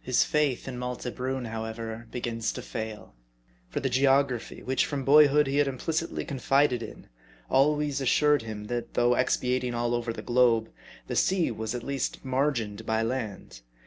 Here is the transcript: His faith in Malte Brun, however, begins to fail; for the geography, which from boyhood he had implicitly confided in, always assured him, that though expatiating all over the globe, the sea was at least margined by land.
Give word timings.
His 0.00 0.24
faith 0.24 0.66
in 0.66 0.78
Malte 0.78 1.10
Brun, 1.14 1.44
however, 1.44 2.06
begins 2.10 2.52
to 2.52 2.62
fail; 2.62 3.14
for 3.68 3.80
the 3.80 3.90
geography, 3.90 4.62
which 4.62 4.86
from 4.86 5.04
boyhood 5.04 5.46
he 5.46 5.58
had 5.58 5.68
implicitly 5.68 6.24
confided 6.24 6.82
in, 6.82 7.10
always 7.50 8.00
assured 8.00 8.40
him, 8.40 8.68
that 8.68 8.94
though 8.94 9.14
expatiating 9.14 9.74
all 9.74 9.94
over 9.94 10.10
the 10.10 10.22
globe, 10.22 10.70
the 11.06 11.16
sea 11.16 11.50
was 11.50 11.74
at 11.74 11.82
least 11.84 12.24
margined 12.24 12.86
by 12.86 13.02
land. 13.02 13.60